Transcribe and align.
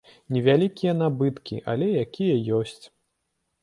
Невялікія 0.37 0.95
набыткі, 1.03 1.61
але 1.75 1.93
якія 2.05 2.43
ёсць. 2.65 2.85